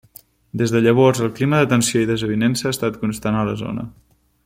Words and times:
Des 0.61 0.71
de 0.75 0.79
llavors, 0.85 1.19
el 1.27 1.29
clima 1.41 1.59
de 1.63 1.69
tensió 1.75 2.03
i 2.05 2.09
desavinença 2.13 2.69
ha 2.71 2.75
estat 2.77 3.01
constant 3.07 3.39
a 3.43 3.45
la 3.51 3.59
zona. 3.65 3.87